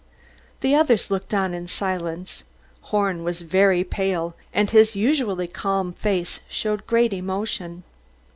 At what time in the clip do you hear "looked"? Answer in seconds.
1.11-1.31